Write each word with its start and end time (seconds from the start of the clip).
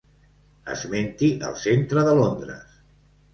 Esmenti 0.75 1.29
el 1.49 1.53
centre 1.65 2.07
de 2.09 2.17
Londres. 2.21 2.81